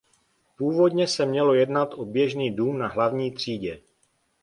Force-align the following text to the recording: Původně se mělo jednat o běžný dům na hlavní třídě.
Původně 0.57 1.07
se 1.07 1.25
mělo 1.25 1.53
jednat 1.53 1.93
o 1.93 2.05
běžný 2.05 2.55
dům 2.55 2.77
na 2.77 2.87
hlavní 2.87 3.31
třídě. 3.31 3.81